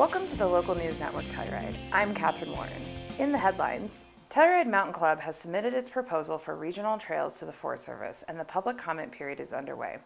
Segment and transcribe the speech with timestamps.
[0.00, 1.76] Welcome to the Local News Network Telluride.
[1.92, 2.82] I'm Catherine Warren.
[3.18, 7.52] In the headlines, Telluride Mountain Club has submitted its proposal for regional trails to the
[7.52, 9.98] Forest Service, and the public comment period is underway.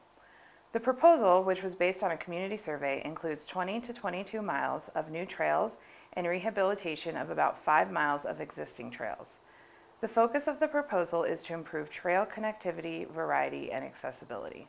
[0.72, 5.12] The proposal, which was based on a community survey, includes 20 to 22 miles of
[5.12, 5.76] new trails
[6.14, 9.38] and rehabilitation of about 5 miles of existing trails.
[10.00, 14.66] The focus of the proposal is to improve trail connectivity, variety, and accessibility.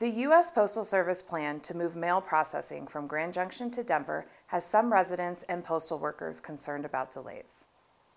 [0.00, 0.50] The U.S.
[0.50, 5.42] Postal Service plan to move mail processing from Grand Junction to Denver has some residents
[5.42, 7.66] and postal workers concerned about delays.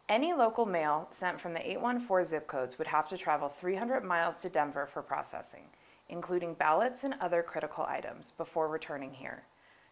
[0.07, 4.37] Any local mail sent from the 814 zip codes would have to travel 300 miles
[4.37, 5.65] to Denver for processing,
[6.07, 9.43] including ballots and other critical items, before returning here.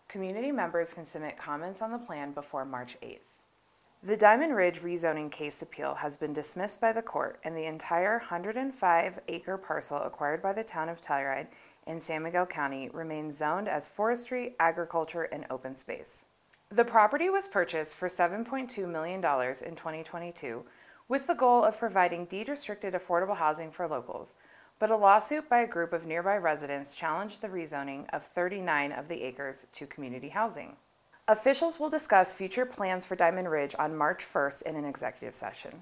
[0.08, 3.20] Community members can submit comments on the plan before March 8th.
[4.04, 8.18] The Diamond Ridge rezoning case appeal has been dismissed by the court, and the entire
[8.18, 11.50] 105 acre parcel acquired by the town of Telluride
[11.86, 16.26] in San Miguel County remains zoned as forestry, agriculture, and open space.
[16.70, 20.64] The property was purchased for $7.2 million in 2022
[21.10, 24.36] with the goal of providing deed restricted affordable housing for locals,
[24.80, 29.10] but a lawsuit by a group of nearby residents challenged the rezoning of 39 of
[29.10, 30.78] the acres to community housing.
[31.28, 35.82] Officials will discuss future plans for Diamond Ridge on March 1st in an executive session.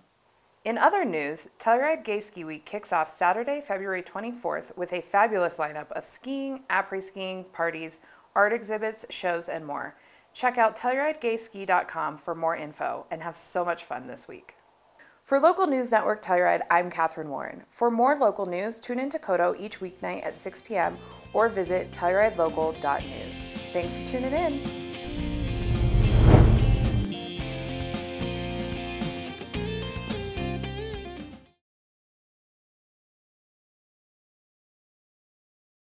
[0.65, 5.57] In other news, Telluride Gay Ski Week kicks off Saturday, February 24th with a fabulous
[5.57, 8.01] lineup of skiing, après skiing, parties,
[8.35, 9.95] art exhibits, shows, and more.
[10.33, 14.55] Check out TellurideGaySki.com for more info and have so much fun this week.
[15.23, 17.63] For Local News Network Telluride, I'm Catherine Warren.
[17.69, 20.97] For more local news, tune into KOTO each weeknight at 6 p.m.
[21.33, 23.45] or visit TellurideLocal.news.
[23.71, 24.78] Thanks for tuning in.